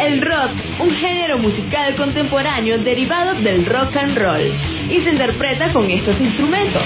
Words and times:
El 0.00 0.20
rock, 0.20 0.50
un 0.80 0.90
género 0.94 1.38
musical 1.38 1.94
contemporáneo 1.94 2.78
derivado 2.78 3.34
del 3.40 3.64
rock 3.64 3.96
and 3.96 4.18
roll, 4.18 4.52
y 4.90 5.00
se 5.02 5.10
interpreta 5.10 5.72
con 5.72 5.90
estos 5.90 6.20
instrumentos: 6.20 6.82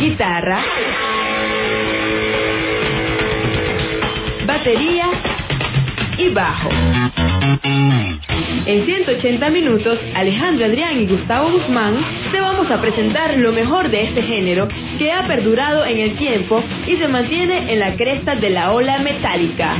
guitarra, 0.00 0.62
batería 4.46 5.06
y 6.18 6.28
bajo. 6.28 6.68
En 8.64 8.84
180 8.84 9.50
minutos, 9.50 9.98
Alejandro 10.14 10.66
Adrián 10.66 11.00
y 11.00 11.06
Gustavo 11.06 11.50
Guzmán 11.50 11.96
te 12.30 12.40
vamos 12.40 12.70
a 12.70 12.80
presentar 12.80 13.36
lo 13.38 13.50
mejor 13.52 13.90
de 13.90 14.04
este 14.04 14.22
género 14.22 14.68
que 14.98 15.10
ha 15.10 15.26
perdurado 15.26 15.84
en 15.84 15.98
el 15.98 16.16
tiempo 16.16 16.62
y 16.86 16.96
se 16.96 17.08
mantiene 17.08 17.72
en 17.72 17.80
la 17.80 17.96
cresta 17.96 18.36
de 18.36 18.50
la 18.50 18.72
ola 18.72 18.98
metálica. 18.98 19.78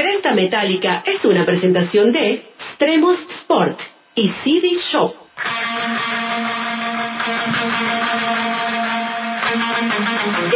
Cresta 0.00 0.32
Metálica 0.32 1.02
es 1.04 1.24
una 1.24 1.44
presentación 1.44 2.12
de 2.12 2.44
Tremos 2.78 3.18
Sport 3.40 3.80
y 4.14 4.28
CD 4.44 4.78
Shop. 4.92 5.12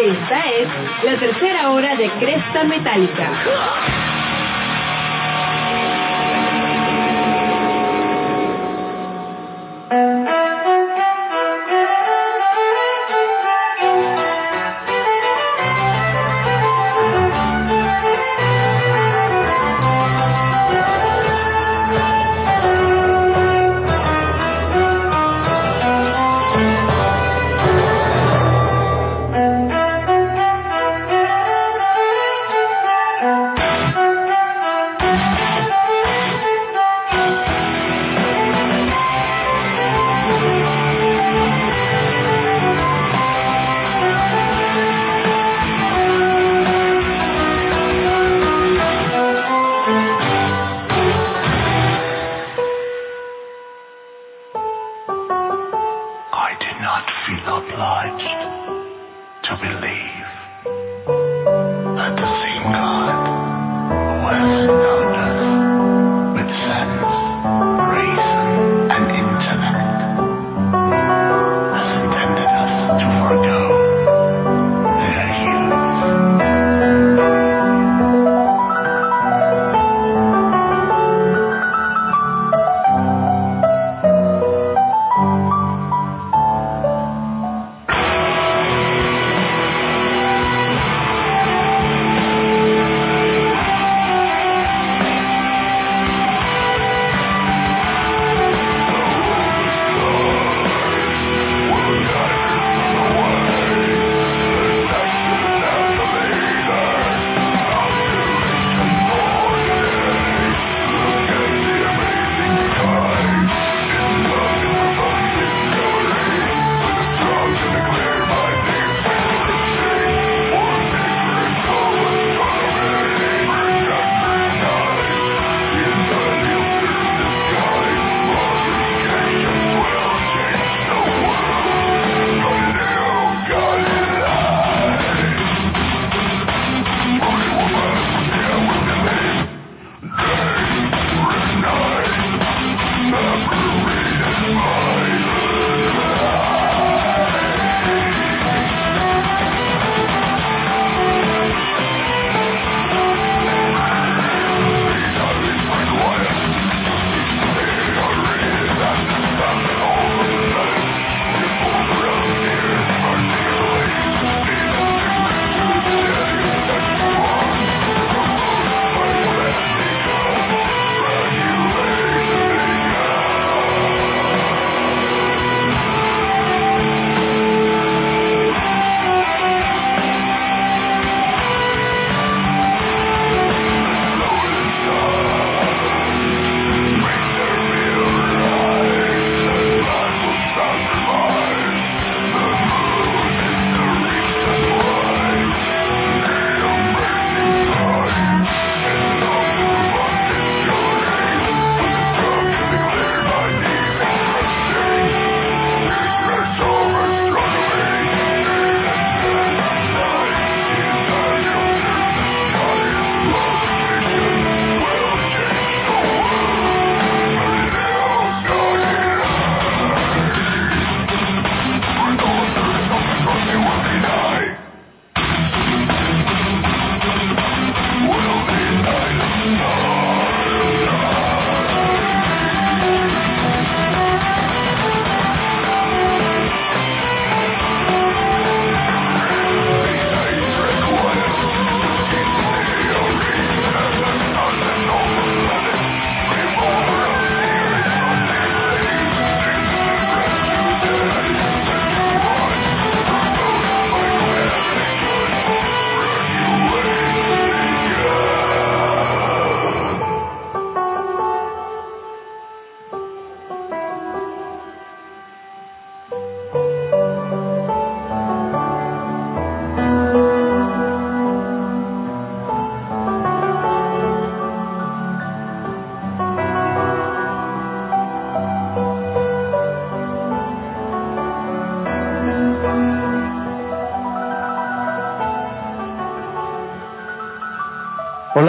Esta 0.01 0.49
es 0.49 0.69
la 1.03 1.19
tercera 1.19 1.71
hora 1.73 1.97
de 1.97 2.09
Cresta 2.21 2.63
Metálica. 2.63 4.12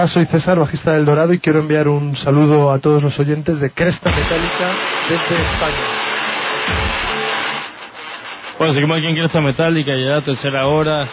Hola, 0.03 0.11
soy 0.11 0.25
César, 0.25 0.59
bajista 0.59 0.91
del 0.91 1.05
Dorado, 1.05 1.31
y 1.31 1.39
quiero 1.39 1.61
enviar 1.61 1.87
un 1.87 2.17
saludo 2.17 2.73
a 2.73 2.79
todos 2.79 3.01
los 3.01 3.17
oyentes 3.19 3.57
de 3.61 3.71
Cresta 3.71 4.11
Metálica 4.11 4.73
desde 5.07 5.41
España. 5.41 5.77
Bueno, 8.57 8.73
seguimos 8.73 8.97
aquí 8.97 9.07
en 9.07 9.15
Cresta 9.15 9.39
Metálica, 9.39 9.95
ya 9.95 10.15
la 10.15 10.21
tercera 10.21 10.67
hora. 10.67 11.07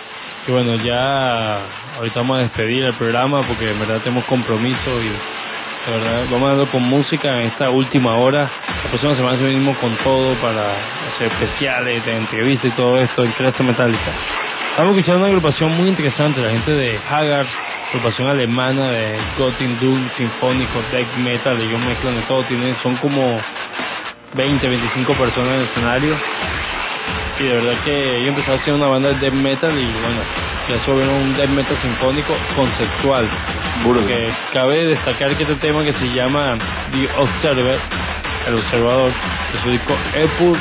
Y 0.45 0.51
bueno, 0.51 0.75
ya 0.75 1.59
ahorita 1.99 2.19
vamos 2.19 2.39
a 2.39 2.43
despedir 2.43 2.83
el 2.83 2.95
programa 2.95 3.43
porque 3.47 3.71
en 3.71 3.79
verdad 3.79 4.01
tenemos 4.03 4.25
compromiso 4.25 5.01
y 5.01 5.05
de 5.07 5.97
verdad 5.97 6.25
vamos 6.29 6.49
a 6.49 6.51
darlo 6.51 6.67
con 6.73 6.83
música 6.83 7.41
en 7.43 7.47
esta 7.47 7.71
última 7.71 8.17
hora. 8.17 8.51
La 8.83 8.91
próxima 8.91 9.15
semana 9.15 9.41
venimos 9.41 9.79
con 9.79 9.95
todo 9.99 10.35
para 10.41 10.73
hacer 11.15 11.31
especiales, 11.31 12.05
de 12.05 12.17
entrevistas 12.17 12.73
y 12.73 12.75
todo 12.75 12.99
esto 12.99 13.23
en 13.23 13.31
Cresta 13.35 13.63
Metálica. 13.63 14.11
Estamos 14.73 14.97
escuchando 14.97 15.21
una 15.21 15.29
agrupación 15.29 15.77
muy 15.77 15.89
interesante, 15.89 16.41
la 16.41 16.51
gente 16.51 16.73
de 16.73 16.99
Haggard, 17.09 17.47
agrupación 17.91 18.29
alemana 18.29 18.89
de 18.89 19.19
Gothic 19.37 19.69
Doom, 19.81 20.09
Sinfónico, 20.17 20.81
Death 20.93 21.17
Metal, 21.19 21.61
ellos 21.61 21.81
mezclan 21.81 22.15
de 22.15 22.23
todo, 22.23 22.45
tienen, 22.45 22.77
son 22.83 22.97
como 22.97 23.41
20, 24.35 24.69
25 24.69 25.13
personas 25.15 25.49
en 25.49 25.61
el 25.61 25.65
escenario. 25.65 26.17
Y 27.41 27.43
de 27.45 27.55
verdad 27.55 27.85
que 27.85 28.17
ellos 28.19 28.29
empezaron 28.29 28.61
hacer 28.61 28.75
una 28.75 28.87
banda 28.87 29.09
de 29.09 29.19
death 29.19 29.33
metal 29.33 29.73
y 29.73 29.85
bueno, 29.87 30.21
ya 30.69 30.85
subieron 30.85 31.15
un 31.15 31.37
death 31.37 31.49
metal 31.49 31.77
sinfónico 31.83 32.37
conceptual. 32.55 33.29
Porque 33.83 34.31
cabe 34.53 34.85
destacar 34.85 35.35
que 35.37 35.43
este 35.43 35.55
tema 35.57 35.83
que 35.83 35.93
se 35.95 36.13
llama 36.13 36.59
The 36.93 37.09
Observer, 37.19 37.79
el 38.47 38.55
observador, 38.55 39.11
de 39.53 39.63
su 39.63 39.71
disco 39.71 39.97
Apple 40.11 40.57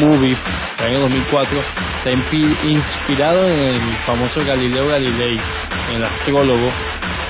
Movie, 0.00 0.36
en 0.80 0.94
el 0.94 1.00
2004, 1.02 1.58
está 1.98 2.10
inspirado 2.10 3.46
en 3.46 3.58
el 3.60 3.80
famoso 4.06 4.42
Galileo 4.44 4.88
Galilei, 4.88 5.38
el 5.92 6.04
astrólogo, 6.04 6.70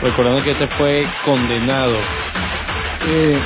recordando 0.02 0.42
que 0.42 0.52
este 0.52 0.66
fue 0.68 1.06
condenado 1.24 1.96
eh, 3.08 3.38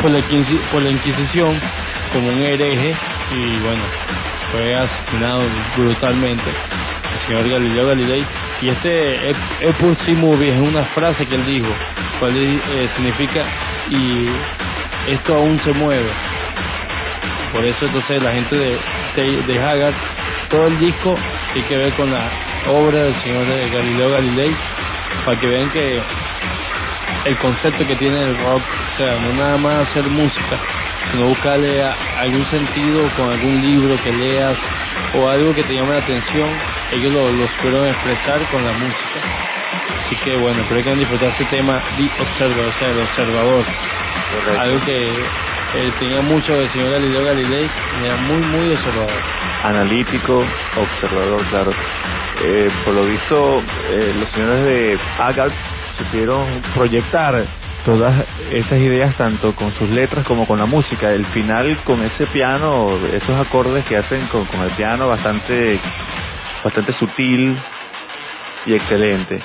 por, 0.00 0.10
la, 0.10 0.22
por 0.70 0.82
la 0.82 0.90
Inquisición 0.90 1.60
como 2.12 2.28
un 2.28 2.42
hereje 2.42 2.94
y 3.34 3.58
bueno, 3.60 3.82
fue 4.50 4.74
asesinado 4.74 5.42
brutalmente 5.76 6.50
el 6.50 7.26
señor 7.26 7.48
Galileo 7.48 7.86
Galilei. 7.86 8.24
Y 8.60 8.68
este 8.68 9.34
Apple 9.68 10.14
Movie 10.14 10.52
es 10.52 10.60
una 10.60 10.84
frase 10.84 11.26
que 11.26 11.34
él 11.34 11.46
dijo, 11.46 11.68
cual 12.20 12.32
eh, 12.36 12.88
significa 12.94 13.44
y 13.90 14.28
esto 15.08 15.34
aún 15.34 15.60
se 15.64 15.72
mueve 15.72 16.10
por 17.52 17.64
eso 17.64 17.84
entonces 17.84 18.22
la 18.22 18.32
gente 18.32 18.56
de, 18.56 18.78
de, 19.14 19.42
de 19.42 19.92
todo 20.48 20.68
el 20.68 20.78
disco 20.78 21.18
tiene 21.52 21.68
que 21.68 21.76
ver 21.76 21.92
con 21.92 22.10
la 22.10 22.30
obra 22.68 23.04
del 23.04 23.22
señor 23.22 23.46
Galileo 23.46 24.10
Galilei, 24.10 24.56
para 25.24 25.38
que 25.38 25.46
vean 25.46 25.70
que 25.70 26.02
el 27.24 27.38
concepto 27.38 27.86
que 27.86 27.96
tiene 27.96 28.20
el 28.20 28.36
rock, 28.38 28.62
o 28.62 28.96
sea, 28.96 29.18
no 29.20 29.32
nada 29.34 29.56
más 29.56 29.88
hacer 29.88 30.04
música, 30.04 30.58
sino 31.10 31.26
buscarle 31.26 31.82
algún 32.18 32.44
sentido 32.46 33.08
con 33.16 33.30
algún 33.30 33.60
libro 33.60 33.96
que 34.02 34.12
leas 34.12 34.56
o 35.14 35.28
algo 35.28 35.54
que 35.54 35.62
te 35.62 35.74
llame 35.74 35.92
la 35.92 35.98
atención, 35.98 36.48
ellos 36.92 37.12
lo, 37.12 37.30
lo 37.32 37.48
supieron 37.48 37.86
expresar 37.86 38.40
con 38.50 38.64
la 38.64 38.72
música. 38.72 39.20
Así 40.06 40.16
que 40.16 40.36
bueno, 40.36 40.62
espero 40.62 40.82
que 40.82 40.90
han 40.90 40.98
disfrutado 40.98 41.30
este 41.30 41.44
tema 41.46 41.80
de 41.96 42.10
Observer, 42.22 42.66
o 42.66 42.72
sea, 42.78 42.90
el 42.90 42.98
observador. 43.00 43.64
Algo 44.58 44.84
que 44.84 45.24
eh, 45.74 45.92
tenía 45.98 46.20
mucho 46.20 46.52
del 46.52 46.70
señor 46.70 46.90
Galileo 46.90 47.24
Galilei, 47.24 47.70
era 48.04 48.16
muy, 48.16 48.42
muy 48.42 48.72
observador. 48.72 49.22
Analítico, 49.62 50.44
observador, 50.76 51.44
claro. 51.48 51.72
Eh, 52.44 52.70
por 52.84 52.94
lo 52.94 53.06
visto, 53.06 53.62
eh, 53.90 54.14
los 54.18 54.28
señores 54.30 54.64
de 54.64 54.98
Agarth 55.18 55.54
supieron 55.98 56.46
proyectar 56.74 57.46
todas 57.84 58.24
esas 58.50 58.78
ideas 58.78 59.16
tanto 59.16 59.54
con 59.54 59.72
sus 59.74 59.88
letras 59.88 60.26
como 60.26 60.46
con 60.46 60.58
la 60.58 60.66
música. 60.66 61.12
El 61.12 61.24
final 61.26 61.78
con 61.84 62.02
ese 62.02 62.26
piano, 62.26 62.98
esos 63.12 63.38
acordes 63.38 63.84
que 63.86 63.96
hacen 63.96 64.26
con, 64.26 64.44
con 64.46 64.60
el 64.60 64.70
piano 64.72 65.08
bastante, 65.08 65.80
bastante 66.62 66.92
sutil 66.92 67.56
y 68.66 68.74
excelente. 68.74 69.40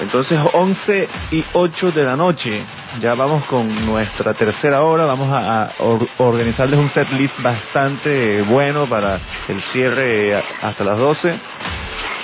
Entonces 0.00 0.38
11 0.52 1.08
y 1.32 1.44
8 1.52 1.92
de 1.92 2.02
la 2.02 2.16
noche, 2.16 2.62
ya 3.00 3.14
vamos 3.14 3.44
con 3.46 3.86
nuestra 3.86 4.34
tercera 4.34 4.82
hora, 4.82 5.04
vamos 5.04 5.28
a, 5.30 5.72
organizarles 6.18 6.78
un 6.78 6.90
set 6.90 7.10
list 7.12 7.40
bastante 7.42 8.42
bueno 8.42 8.86
para 8.86 9.20
el 9.48 9.60
cierre 9.72 10.42
hasta 10.62 10.84
las 10.84 10.98
12 10.98 11.38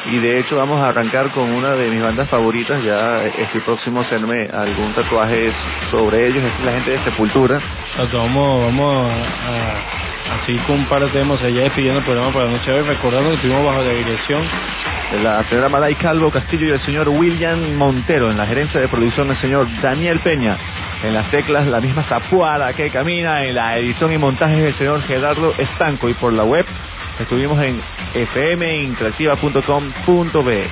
y 0.07 0.19
de 0.19 0.39
hecho 0.39 0.57
vamos 0.57 0.81
a 0.81 0.89
arrancar 0.89 1.31
con 1.31 1.51
una 1.51 1.75
de 1.75 1.91
mis 1.91 2.03
bandas 2.03 2.29
favoritas, 2.29 2.83
ya 2.83 3.25
estoy 3.25 3.61
próximo 3.61 4.01
a 4.01 4.05
hacerme 4.05 4.49
algún 4.53 4.93
tatuaje 4.93 5.53
sobre 5.91 6.27
ellos, 6.27 6.43
es 6.45 6.65
la 6.65 6.73
gente 6.73 6.91
de 6.93 7.05
Sepultura. 7.05 7.61
Vamos, 8.13 8.67
vamos 8.67 9.13
a 9.13 10.01
Así 10.31 10.57
con 10.59 10.77
un 10.77 10.85
par 10.87 11.03
de 11.03 11.09
temas. 11.09 11.43
Allá 11.43 11.63
despidiendo 11.63 11.99
el 11.99 12.05
programa 12.05 12.33
para 12.33 12.45
la 12.47 12.53
noche. 12.53 12.71
De 12.71 12.83
recordando 12.83 13.31
que 13.31 13.37
estuvimos 13.37 13.65
bajo 13.65 13.83
la 13.83 13.91
dirección 13.91 14.43
de 15.11 15.19
la 15.21 15.43
señora 15.49 15.69
Malay 15.69 15.95
Calvo 15.97 16.31
Castillo 16.31 16.69
y 16.69 16.71
el 16.71 16.81
señor 16.83 17.09
William 17.09 17.75
Montero, 17.75 18.31
en 18.31 18.37
la 18.37 18.47
gerencia 18.47 18.81
de 18.81 18.87
producción 18.87 19.27
del 19.27 19.39
señor 19.39 19.67
Daniel 19.83 20.21
Peña, 20.21 20.57
en 21.03 21.15
las 21.15 21.29
teclas 21.33 21.67
la 21.67 21.81
misma 21.81 22.05
zapuada 22.05 22.73
que 22.75 22.91
camina, 22.91 23.45
en 23.45 23.57
la 23.57 23.77
edición 23.79 24.13
y 24.13 24.19
montaje 24.19 24.63
del 24.63 24.75
señor 24.75 25.03
Gerardo 25.03 25.53
Estanco. 25.59 26.09
Y 26.09 26.15
por 26.15 26.33
la 26.33 26.45
web 26.45 26.65
estuvimos 27.21 27.63
en 27.63 27.81
fminteractiva.com.be. 28.27 30.67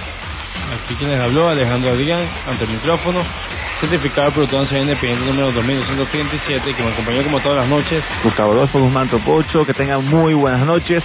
Aquí 0.85 0.97
quienes 0.97 1.21
habló, 1.21 1.49
Alejandro 1.49 1.93
Adrián, 1.93 2.29
ante 2.47 2.65
el 2.65 2.71
micrófono 2.71 3.25
certificado 3.81 4.31
de 4.31 4.33
producción 4.33 4.83
independiente 4.83 5.25
número 5.25 5.53
2237, 5.53 6.75
que 6.75 6.83
me 6.83 6.91
acompañó 6.91 7.23
como 7.23 7.39
todas 7.41 7.59
las 7.59 7.69
noches. 7.69 8.03
Gustavo 8.25 8.51
Adolfo 8.53 8.81
Guzmán 8.81 9.09
Topocho, 9.09 9.65
que 9.65 9.73
tengan 9.73 10.05
muy 10.05 10.35
buenas 10.35 10.67
noches. 10.67 11.05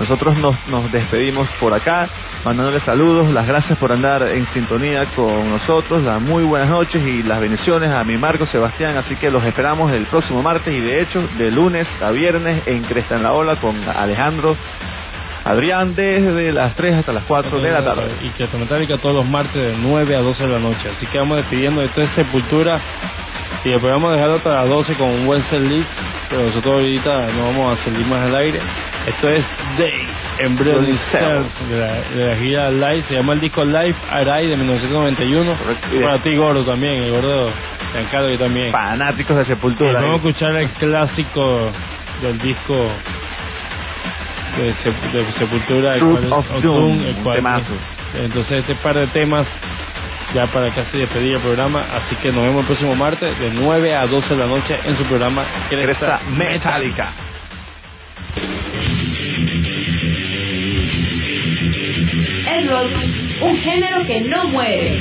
Nosotros 0.00 0.36
nos, 0.36 0.56
nos 0.68 0.90
despedimos 0.92 1.48
por 1.58 1.72
acá, 1.72 2.08
mandándoles 2.44 2.82
saludos, 2.82 3.28
las 3.30 3.46
gracias 3.46 3.78
por 3.78 3.92
andar 3.92 4.22
en 4.22 4.46
sintonía 4.48 5.06
con 5.14 5.50
nosotros, 5.50 6.02
las 6.02 6.20
muy 6.20 6.44
buenas 6.44 6.68
noches 6.68 7.02
y 7.06 7.22
las 7.22 7.40
bendiciones 7.40 7.90
a 7.90 8.04
mi 8.04 8.18
Marco 8.18 8.46
Sebastián, 8.46 8.96
así 8.96 9.16
que 9.16 9.30
los 9.30 9.44
esperamos 9.44 9.92
el 9.92 10.04
próximo 10.06 10.42
martes 10.42 10.74
y 10.74 10.80
de 10.80 11.00
hecho 11.00 11.26
de 11.38 11.50
lunes 11.50 11.86
a 12.02 12.10
viernes 12.10 12.62
en 12.66 12.82
Cresta 12.82 13.16
en 13.16 13.22
la 13.22 13.32
Ola 13.32 13.56
con 13.56 13.76
Alejandro 13.88 14.56
Adrián 15.46 15.94
desde 15.94 16.52
las 16.52 16.74
3 16.74 16.96
hasta 16.96 17.12
las 17.12 17.22
4 17.22 17.60
de 17.60 17.70
la 17.70 17.84
tarde. 17.84 18.10
Y 18.20 18.30
que 18.30 18.48
Metálica 18.58 18.98
todos 18.98 19.14
los 19.14 19.26
martes 19.26 19.54
de 19.54 19.76
9 19.78 20.16
a 20.16 20.20
12 20.20 20.42
de 20.42 20.48
la 20.48 20.58
noche. 20.58 20.88
Así 20.96 21.06
que 21.06 21.20
vamos 21.20 21.36
despidiendo 21.36 21.82
de 21.82 21.86
esta 21.86 22.04
Sepultura 22.16 22.80
y 23.64 23.70
después 23.70 23.92
vamos 23.92 24.10
a 24.10 24.14
dejar 24.14 24.30
hasta 24.30 24.54
las 24.56 24.68
12 24.68 24.94
con 24.94 25.08
un 25.08 25.26
buen 25.26 25.44
set 25.44 25.62
pero 26.28 26.42
nosotros 26.48 26.74
ahorita 26.74 27.28
no 27.32 27.44
vamos 27.44 27.78
a 27.78 27.84
salir 27.84 28.04
más 28.06 28.22
al 28.22 28.34
aire. 28.34 28.60
Esto 29.06 29.28
es 29.28 29.44
Day 29.78 30.06
Embryonic 30.40 30.98
Cells 31.12 31.70
de 31.70 31.78
la, 31.78 31.92
de 32.10 32.26
la 32.26 32.36
gira 32.36 32.70
Live, 32.70 33.04
se 33.08 33.14
llama 33.14 33.34
el 33.34 33.40
disco 33.40 33.64
Live 33.64 33.94
Arai 34.10 34.48
de 34.48 34.56
1991. 34.56 35.56
Para 36.02 36.18
ti, 36.18 36.36
Gordo, 36.36 36.64
también, 36.64 37.04
el 37.04 37.12
Gordo 37.12 37.50
Giancarlo 37.92 38.34
y 38.34 38.38
también. 38.38 38.72
Fanáticos 38.72 39.38
de 39.38 39.44
Sepultura. 39.44 40.00
vamos 40.00 40.10
a 40.10 40.16
escuchar 40.16 40.56
el 40.56 40.68
clásico 40.70 41.70
del 42.20 42.38
disco 42.38 42.88
de, 44.56 44.74
Sepultura, 45.38 45.94
el 45.94 46.00
cual 46.00 47.62
entonces 48.14 48.60
este 48.60 48.74
par 48.76 48.96
de 48.96 49.06
temas 49.08 49.46
ya 50.34 50.46
para 50.46 50.70
casi 50.70 50.98
despedir 50.98 51.34
el 51.34 51.40
programa, 51.40 51.80
así 51.80 52.16
que 52.16 52.32
nos 52.32 52.42
vemos 52.42 52.60
el 52.60 52.66
próximo 52.66 52.96
martes 52.96 53.38
de 53.38 53.50
9 53.50 53.94
a 53.94 54.06
12 54.06 54.28
de 54.28 54.36
la 54.36 54.46
noche 54.46 54.78
en 54.84 54.96
su 54.96 55.04
programa 55.04 55.44
Cresta 55.68 56.20
Metálica. 56.30 57.25
Un 63.42 63.56
género 63.58 64.04
que 64.06 64.20
no 64.22 64.48
muere. 64.48 64.98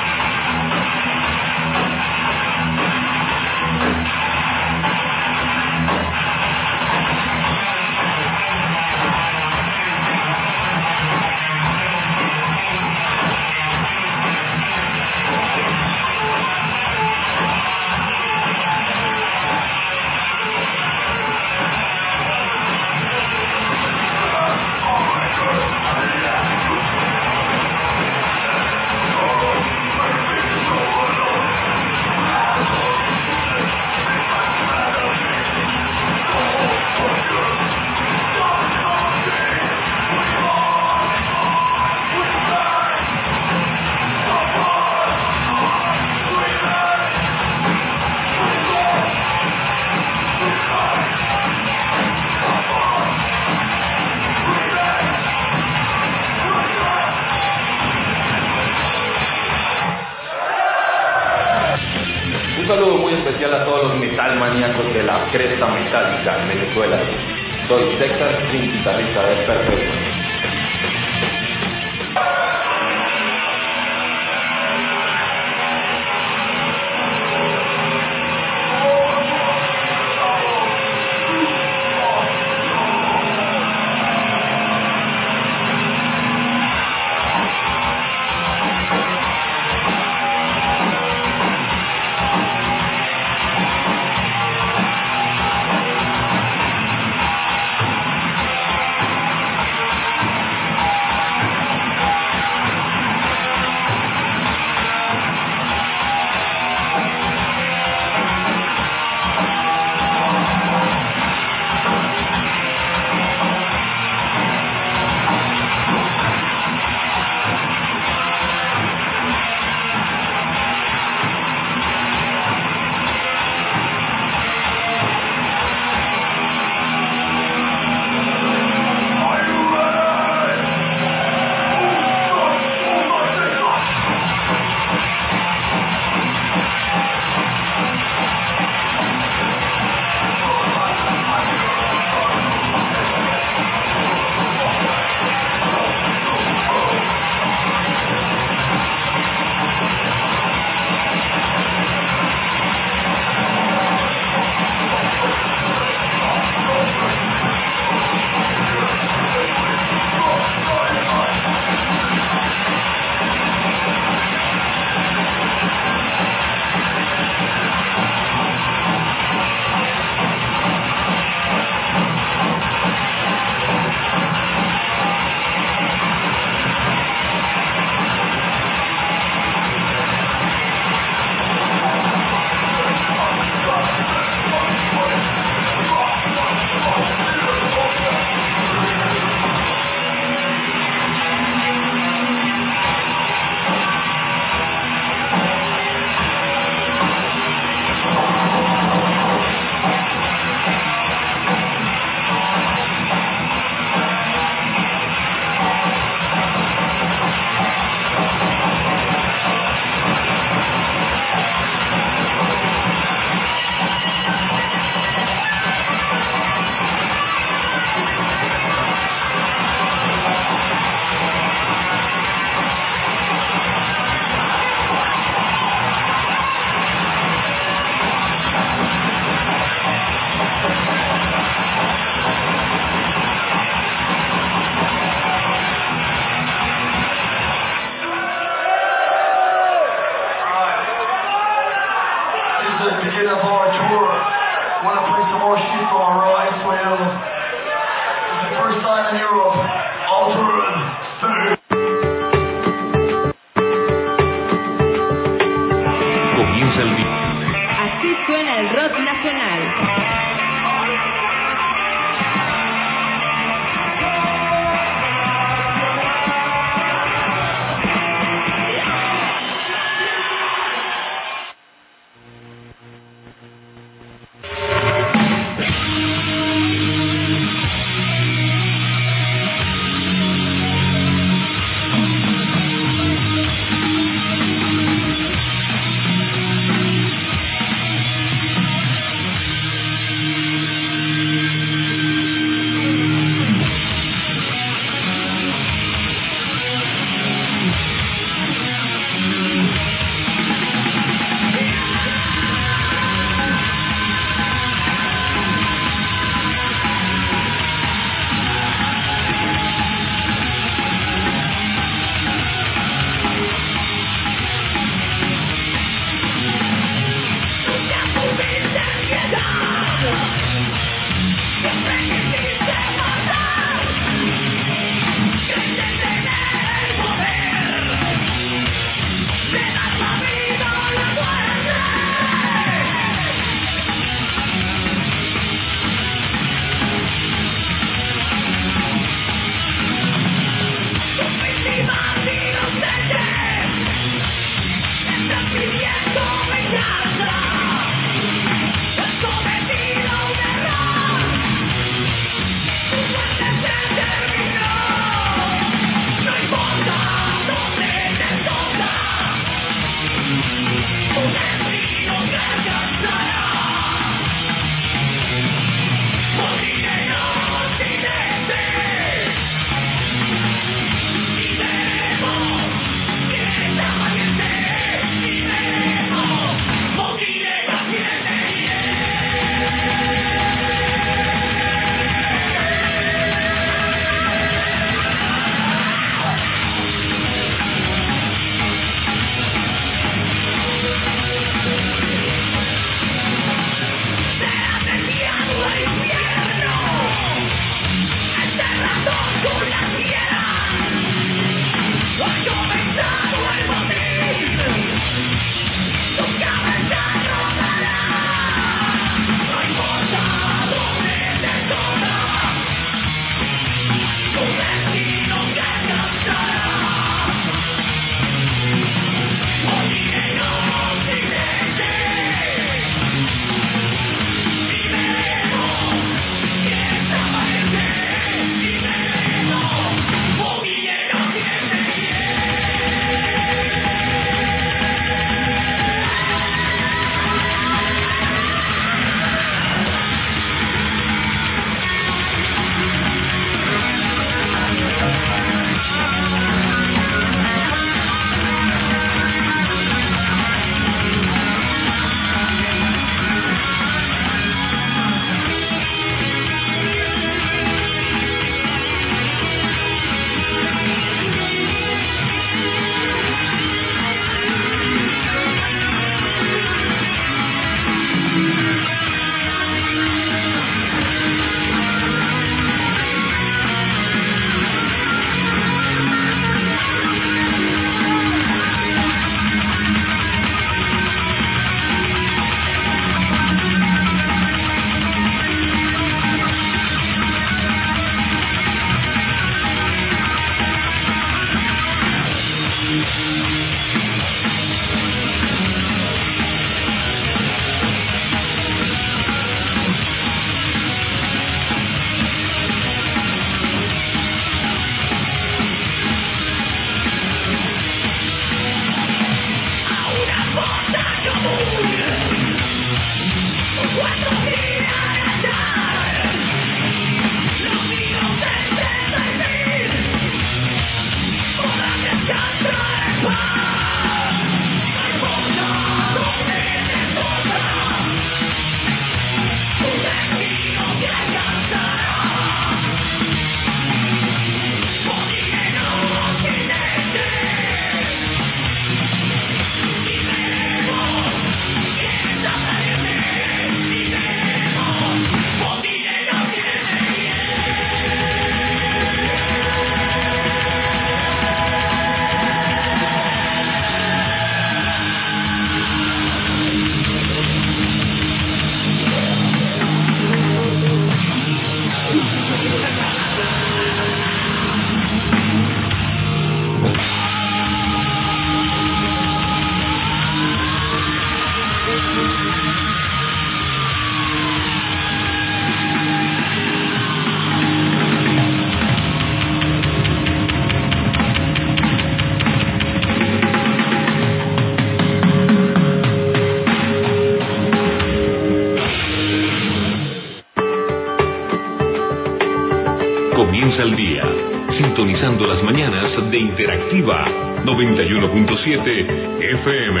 FM. 598.72 600.00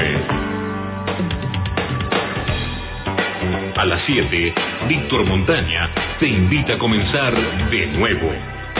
A 3.76 3.84
las 3.84 4.00
7, 4.06 4.54
Víctor 4.88 5.26
Montaña 5.26 5.90
te 6.20 6.28
invita 6.28 6.74
a 6.74 6.78
comenzar 6.78 7.34
de 7.68 7.86
nuevo 7.88 8.30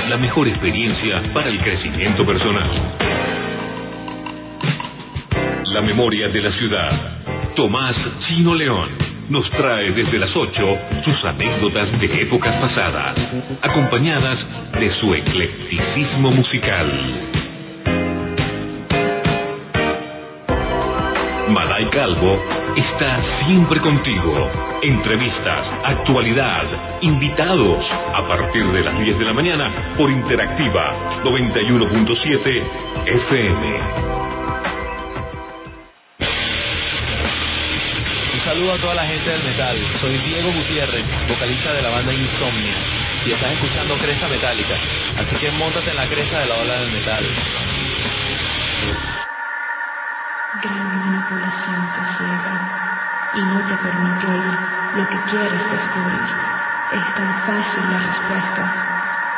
la 0.09 0.16
mejor 0.16 0.46
experiencia 0.46 1.20
para 1.35 1.48
el 1.48 1.59
crecimiento 1.59 2.24
personal. 2.24 2.70
La 5.72 5.81
memoria 5.81 6.29
de 6.29 6.40
la 6.40 6.53
ciudad. 6.53 7.53
Tomás 7.57 7.96
Chino 8.29 8.55
León 8.55 8.90
nos 9.29 9.50
trae 9.50 9.90
desde 9.90 10.20
las 10.20 10.37
8 10.37 10.79
sus 11.05 11.24
anécdotas 11.24 12.00
de 12.00 12.22
épocas 12.22 12.55
pasadas, 12.61 13.16
acompañadas 13.61 14.38
de 14.79 14.90
su 14.92 15.12
eclecticismo 15.14 16.31
musical. 16.31 17.30
Maday 21.50 21.86
Calvo 21.90 22.38
está 22.76 23.20
siempre 23.44 23.80
contigo. 23.80 24.48
Entrevistas, 24.82 25.66
actualidad, 25.84 26.64
invitados. 27.00 27.84
A 28.14 28.26
partir 28.28 28.70
de 28.70 28.84
las 28.84 28.98
10 28.98 29.18
de 29.18 29.24
la 29.24 29.32
mañana 29.32 29.94
por 29.98 30.10
Interactiva 30.10 31.22
91.7 31.24 32.62
FM. 33.06 34.10
Saludo 38.44 38.72
a 38.72 38.78
toda 38.78 38.94
la 38.94 39.04
gente 39.04 39.30
del 39.30 39.42
metal. 39.42 39.76
Soy 40.00 40.16
Diego 40.18 40.52
Gutiérrez, 40.52 41.04
vocalista 41.28 41.72
de 41.72 41.82
la 41.82 41.90
banda 41.90 42.12
Insomnia. 42.12 42.74
Y 43.26 43.32
estás 43.32 43.52
escuchando 43.52 43.96
Cresta 43.96 44.28
Metálica. 44.28 44.76
Así 45.18 45.36
que 45.36 45.50
montate 45.52 45.90
en 45.90 45.96
la 45.96 46.06
cresta 46.06 46.40
de 46.40 46.46
la 46.46 46.54
ola 46.56 46.80
del 46.80 46.92
metal. 46.92 47.24
Gran 50.58 50.88
manipulación 50.98 51.92
te 51.94 52.02
ciega 52.18 52.54
y 53.34 53.40
no 53.42 53.60
te 53.60 53.76
permite 53.76 54.26
oír 54.26 54.58
lo 54.96 55.06
que 55.06 55.20
quieres 55.30 55.70
descubrir. 55.70 56.26
Es 56.90 57.14
tan 57.14 57.32
fácil 57.46 57.84
la 57.88 57.98
respuesta 57.98 58.62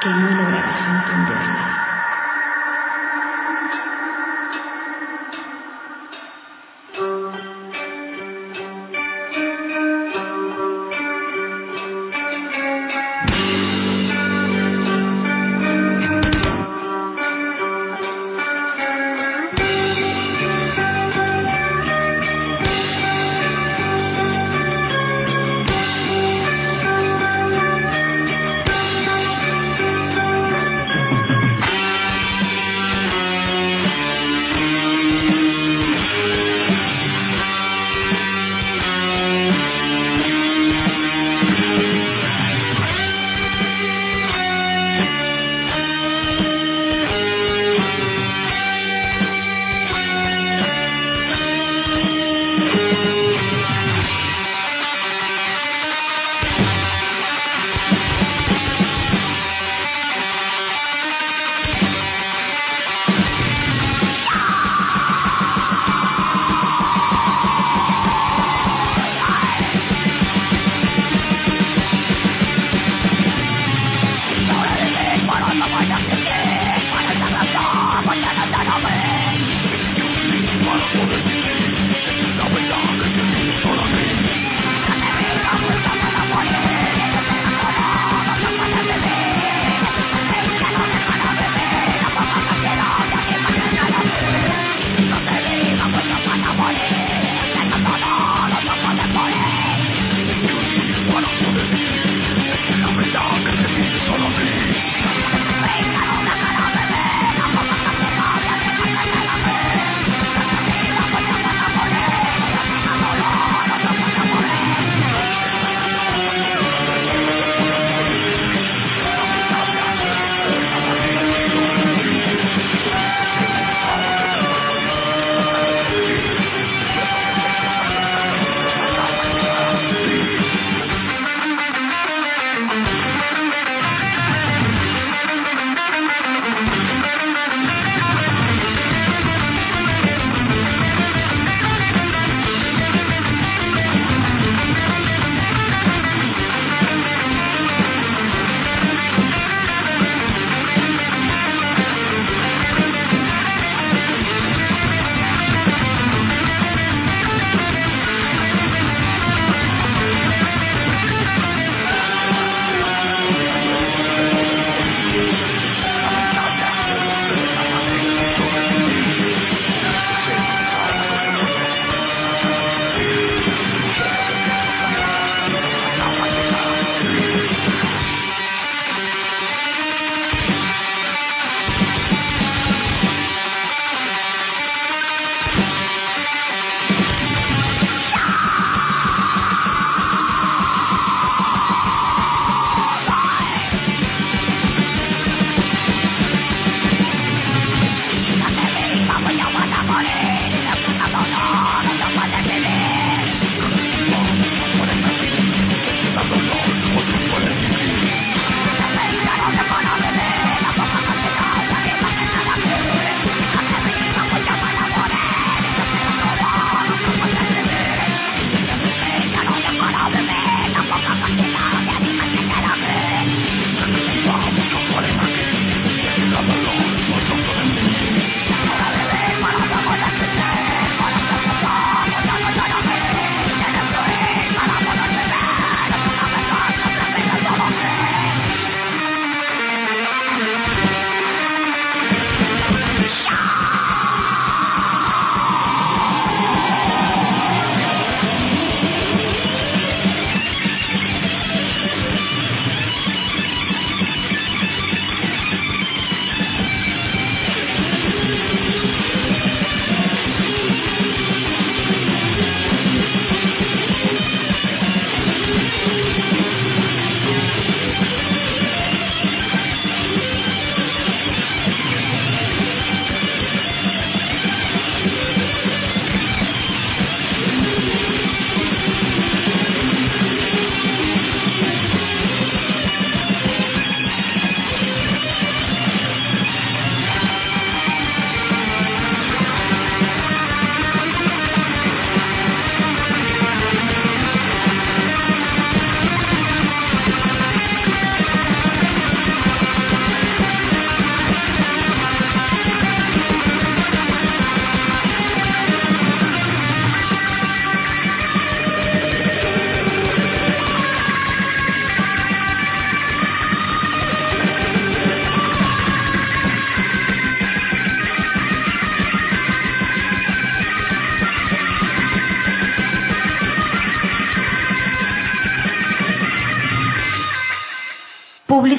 que 0.01 0.09
no 0.09 0.31
lograrás 0.31 0.81
entenderla. 0.89 1.62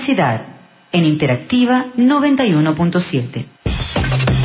Publicidad 0.03 0.41
en 0.91 1.05
Interactiva 1.05 1.85
91.7. 1.95 3.45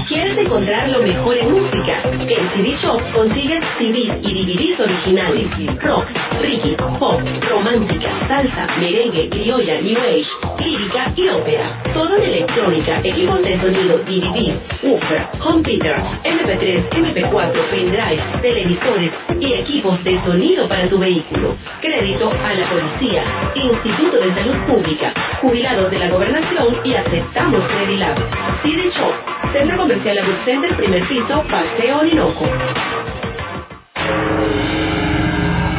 ¿Quieres 0.07 0.39
encontrar 0.39 0.89
lo 0.89 1.03
mejor 1.03 1.37
en 1.37 1.51
música? 1.51 2.01
En 2.05 2.49
CD 2.51 2.77
Shop 2.81 3.03
consigues 3.13 3.65
CDs 3.77 4.19
y 4.23 4.45
DVDs 4.45 4.79
originales, 4.79 5.83
rock, 5.83 6.07
reggae, 6.39 6.77
pop, 6.99 7.21
romántica, 7.49 8.11
salsa, 8.27 8.67
merengue, 8.79 9.29
criolla, 9.29 9.81
new 9.81 9.99
age, 9.99 10.27
lírica 10.59 11.13
y 11.17 11.29
ópera. 11.29 11.83
Todo 11.93 12.17
en 12.17 12.23
electrónica, 12.23 13.01
equipos 13.03 13.43
de 13.43 13.61
sonido, 13.61 13.99
DVD, 13.99 14.61
woofer, 14.83 15.29
theater, 15.63 15.97
MP3, 16.25 16.89
MP4, 16.91 17.71
pendrive, 17.71 18.23
televisores 18.43 19.13
y 19.41 19.53
equipos 19.53 20.03
de 20.05 20.21
sonido 20.25 20.69
para 20.69 20.89
tu 20.89 20.99
vehículo. 20.99 21.57
Crédito 21.81 22.31
a 22.31 22.55
la 22.55 22.69
policía, 22.69 23.23
Instituto 23.55 24.17
de 24.17 24.35
Salud 24.35 24.57
Pública, 24.67 25.13
jubilados 25.41 25.91
de 25.91 25.99
la 25.99 26.09
gobernación 26.09 26.77
y 26.85 26.95
aceptamos 26.95 27.61
Credilab. 27.67 28.17
CD 28.63 28.91
Shop, 28.91 29.53
Centro 29.53 29.77
Comercial 29.77 30.19
Center, 30.45 30.77
primer 30.77 31.03
piso, 31.09 31.45
Paseo 31.49 31.99
Orinoco. 31.99 32.45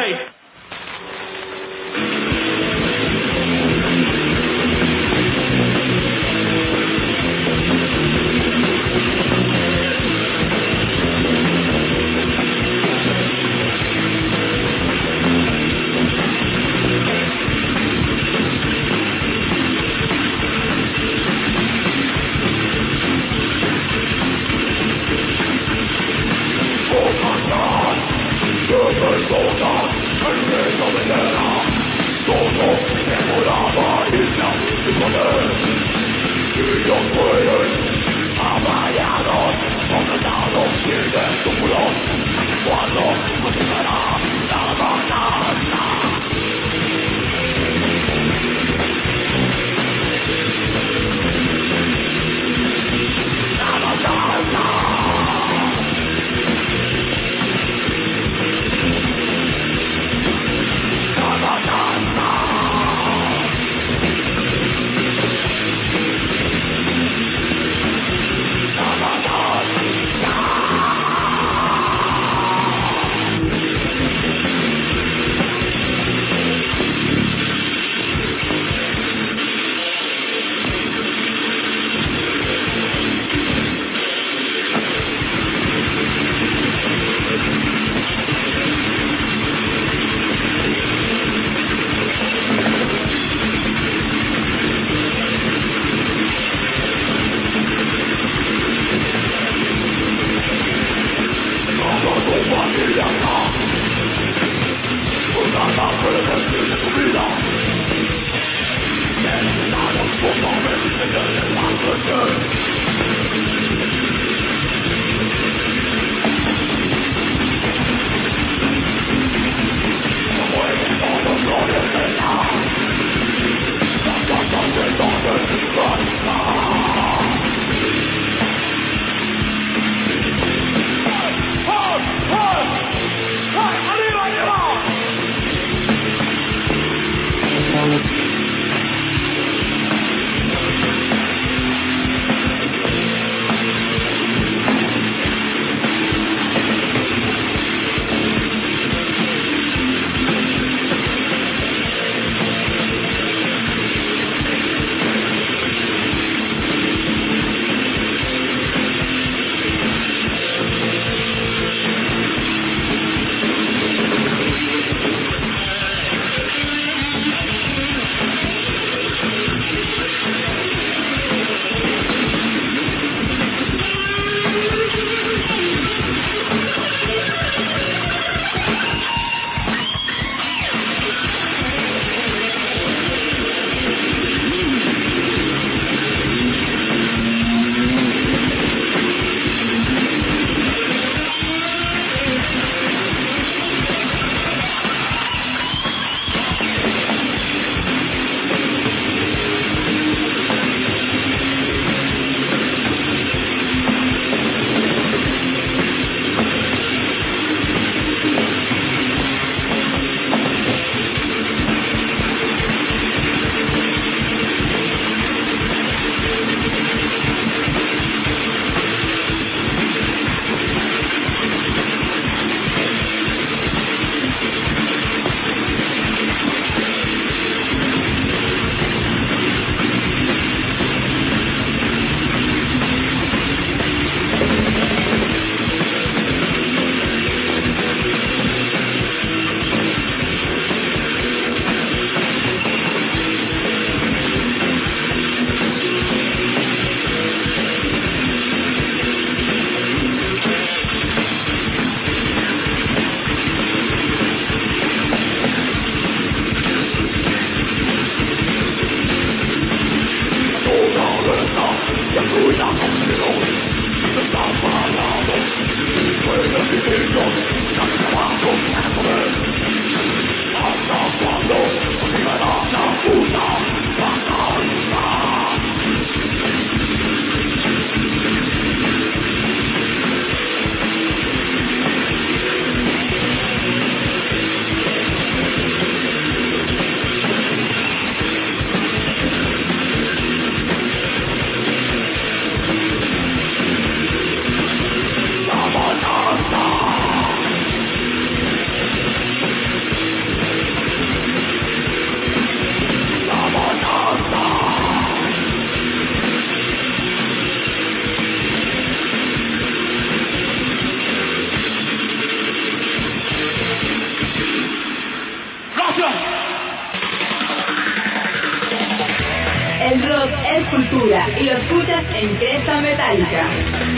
Cultura 320.72 321.28
y 321.38 321.44
lo 321.44 321.52
escuchas 321.52 322.04
en 322.16 322.36
Cresta 322.38 322.82
Metálica. 322.82 323.91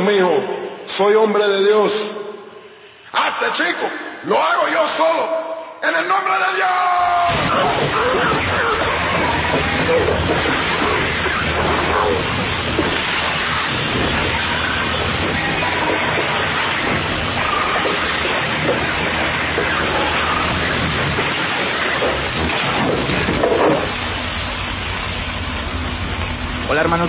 Mijo. 0.00 0.32
Soy 0.96 1.14
hombre 1.14 1.46
de 1.48 1.64
Dios. 1.66 1.92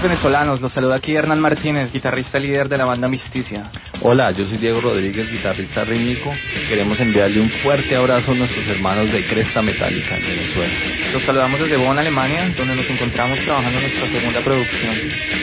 Venezolanos. 0.07 0.61
Los 0.61 0.71
saluda 0.71 0.95
aquí 0.95 1.15
Hernán 1.15 1.41
Martínez, 1.41 1.91
guitarrista 1.91 2.39
líder 2.39 2.69
de 2.69 2.77
la 2.77 2.85
banda 2.85 3.09
Misticia. 3.09 3.69
Hola, 4.01 4.31
yo 4.31 4.47
soy 4.47 4.57
Diego 4.57 4.79
Rodríguez, 4.79 5.29
guitarrista 5.29 5.83
rítmico. 5.83 6.33
Queremos 6.69 6.97
enviarle 6.99 7.41
un 7.41 7.49
fuerte 7.49 7.93
abrazo 7.95 8.31
a 8.31 8.35
nuestros 8.35 8.65
hermanos 8.69 9.11
de 9.11 9.25
Cresta 9.25 9.61
Metálica 9.61 10.15
en 10.15 10.23
Venezuela. 10.23 10.73
Los 11.11 11.23
saludamos 11.23 11.59
desde 11.59 11.75
Bonn, 11.75 11.99
Alemania, 11.99 12.53
donde 12.55 12.75
nos 12.75 12.89
encontramos 12.89 13.37
trabajando 13.39 13.79
en 13.79 13.83
nuestra 13.83 14.09
segunda 14.09 14.39
producción. 14.41 14.95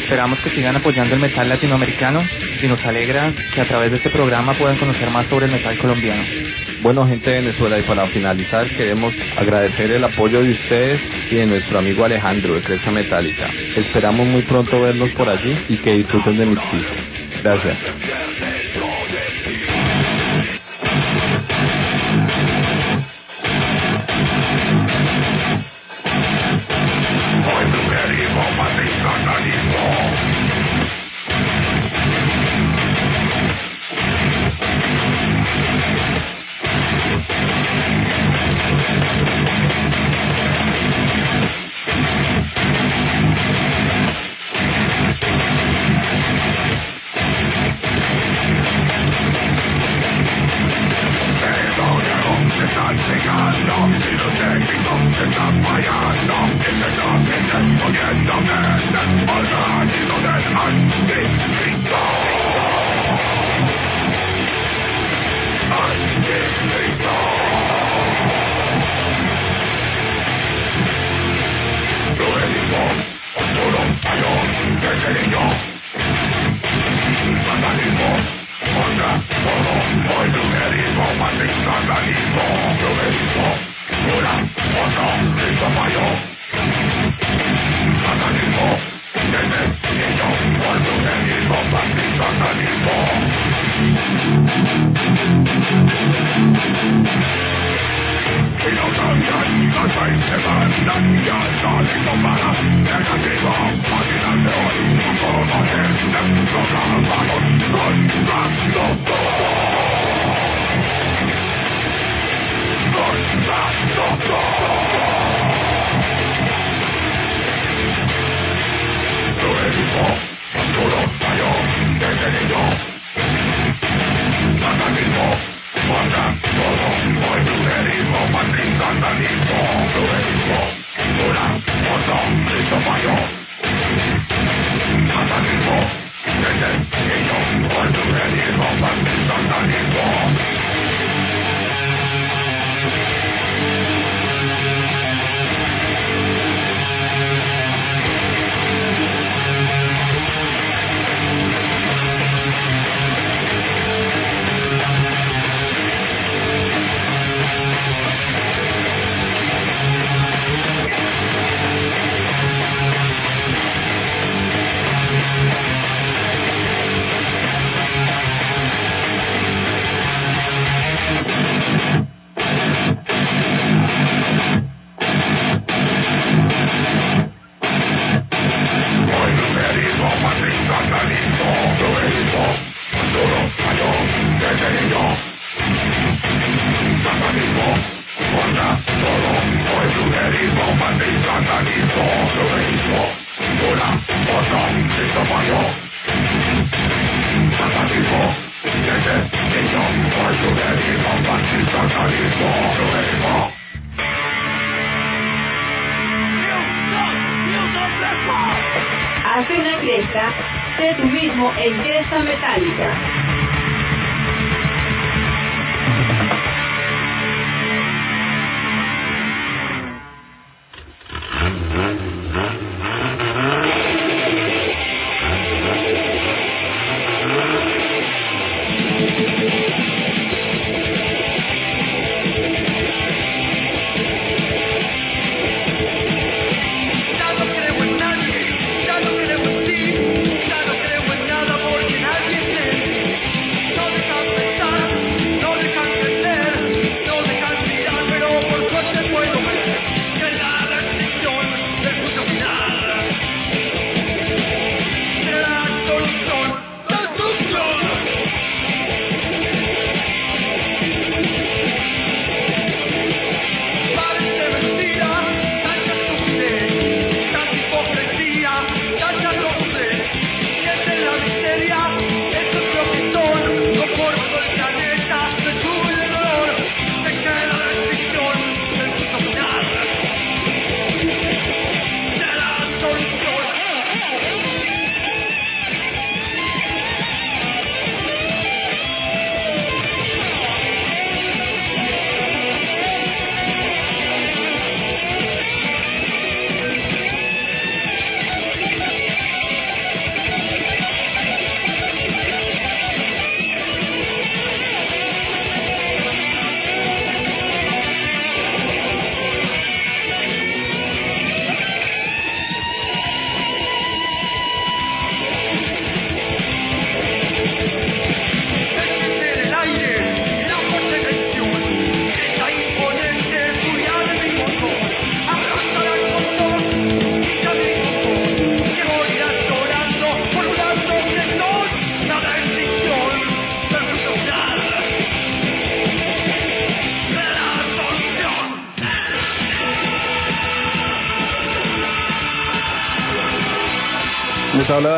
Esperamos 0.03 0.39
que 0.39 0.51
sigan 0.51 0.77
apoyando 0.77 1.15
el 1.15 1.21
metal 1.21 1.47
latinoamericano 1.47 2.23
y 2.63 2.67
nos 2.67 2.83
alegra 2.87 3.33
que 3.55 3.61
a 3.61 3.69
través 3.69 3.91
de 3.91 3.99
este 3.99 4.11
programa 4.11 4.55
puedan 4.55 4.79
conocer 4.79 5.11
más 5.11 5.27
sobre 5.27 5.47
el 5.47 5.53
metal 5.53 5.77
colombiano. 5.79 6.23
Bueno, 6.85 7.09
gente 7.09 7.31
de 7.31 7.41
Venezuela, 7.41 7.79
y 7.79 7.83
para 7.85 8.07
finalizar 8.09 8.69
queremos 8.77 9.15
agradecer 9.39 9.91
el 9.91 10.05
apoyo 10.05 10.43
de 10.43 10.51
ustedes 10.51 11.01
y 11.31 11.37
de 11.37 11.47
nuestro 11.47 11.79
amigo 11.79 12.05
Alejandro 12.05 12.57
de 12.57 12.61
Cresta 12.61 12.91
Metálica. 12.91 13.49
Esperamos 13.75 14.27
muy 14.27 14.43
pronto 14.43 14.83
vernos 14.83 15.09
por 15.13 15.27
allí 15.27 15.57
y 15.71 15.79
que 15.79 15.95
disfruten 15.95 16.37
de 16.37 16.47
pistas. 16.47 17.43
Gracias. 17.43 17.79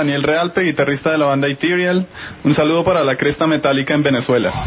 Daniel 0.07 0.23
Realpe, 0.23 0.63
guitarrista 0.63 1.11
de 1.11 1.19
la 1.19 1.27
banda 1.27 1.49
Ethereal. 1.49 2.07
Un 2.45 2.55
saludo 2.55 2.85
para 2.85 3.03
la 3.03 3.17
Cresta 3.17 3.49
Metálica 3.49 3.93
en 3.93 4.05
Venezuela. 4.05 4.66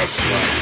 That's 0.00 0.24
right. 0.24 0.59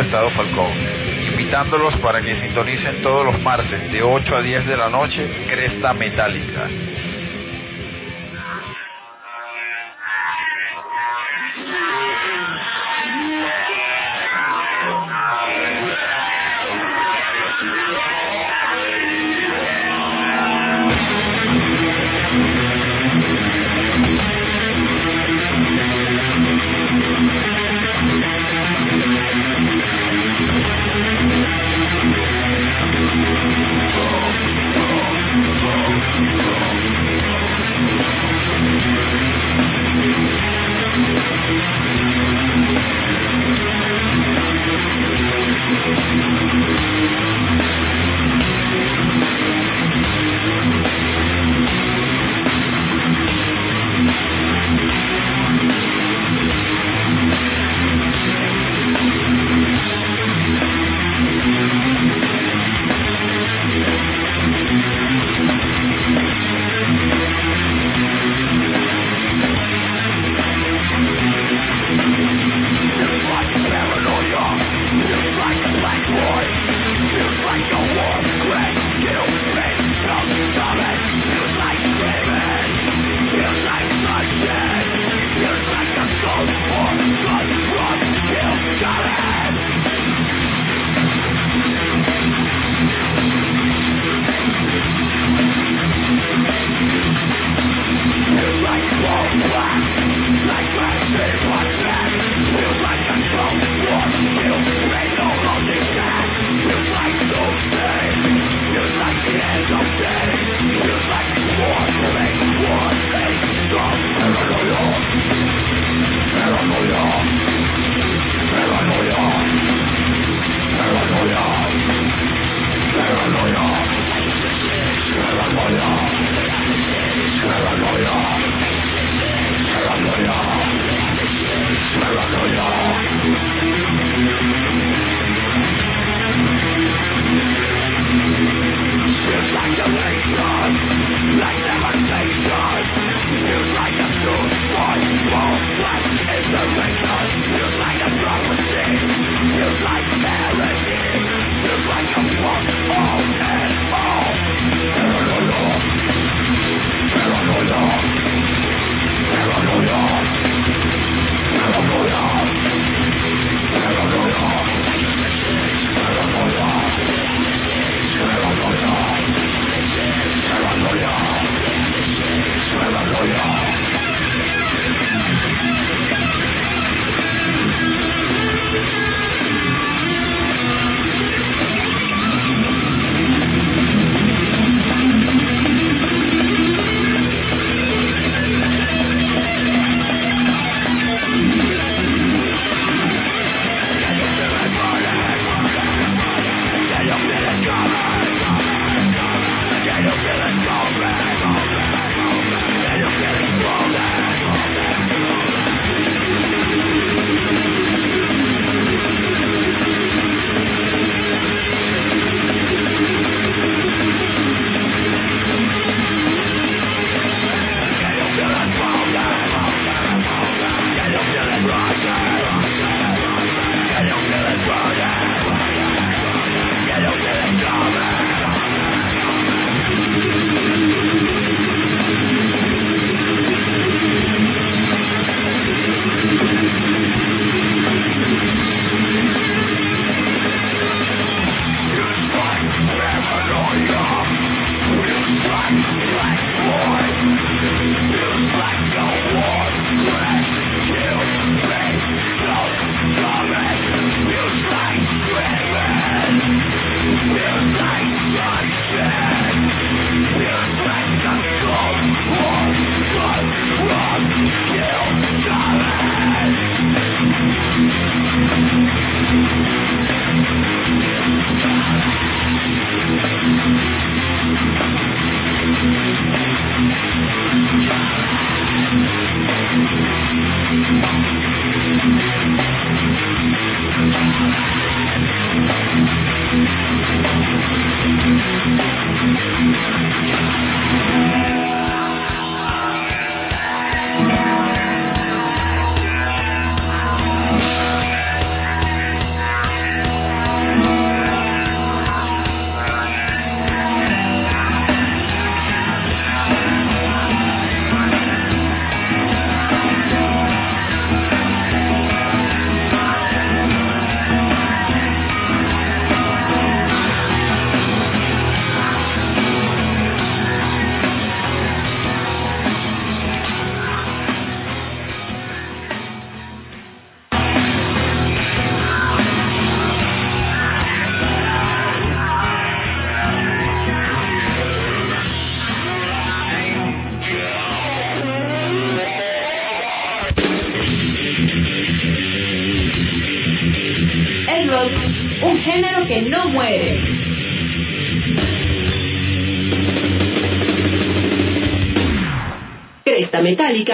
Estado 0.00 0.30
Falcón, 0.30 0.72
invitándolos 1.30 1.96
para 1.96 2.20
que 2.22 2.40
sintonicen 2.40 3.02
todos 3.02 3.24
los 3.24 3.40
martes 3.42 3.92
de 3.92 4.02
8 4.02 4.36
a 4.36 4.42
10 4.42 4.66
de 4.66 4.76
la 4.76 4.88
noche, 4.88 5.28
Cresta 5.48 5.92
Metálica. 5.94 6.68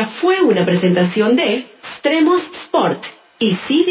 Fue 0.04 0.42
una 0.42 0.64
presentación 0.64 1.36
de 1.36 1.64
Tremos 2.02 2.42
Sport 2.64 3.02
y 3.38 3.54
CD 3.66 3.85